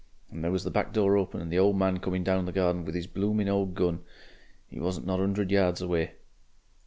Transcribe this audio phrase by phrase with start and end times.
[0.31, 2.83] and there was the back door open and the old man coming down the garden
[2.85, 3.99] with 'is blooming old gun.
[4.67, 6.13] He wasn't not a 'undred yards away!